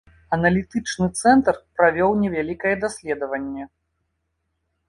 [0.35, 3.71] Аналітычны цэнтр правёў невялікае даследаванне.